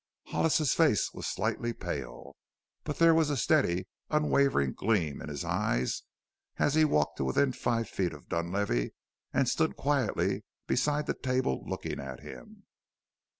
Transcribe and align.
Hollis's 0.29 0.73
face 0.73 1.13
was 1.13 1.27
slightly 1.27 1.73
pale, 1.73 2.35
but 2.85 2.97
there 2.97 3.13
was 3.13 3.29
a 3.29 3.37
steady, 3.37 3.87
unwavering 4.09 4.73
gleam 4.73 5.21
in 5.21 5.29
his 5.29 5.43
eyes 5.45 6.01
as 6.57 6.73
he 6.73 6.83
walked 6.85 7.17
to 7.17 7.23
within 7.23 7.51
five 7.51 7.87
feet 7.87 8.11
of 8.11 8.27
Dunlavey 8.27 8.95
and 9.31 9.47
stood 9.47 9.75
quietly 9.77 10.43
beside 10.65 11.05
the 11.05 11.13
table 11.13 11.63
looking 11.67 11.99
at 11.99 12.21
him. 12.21 12.63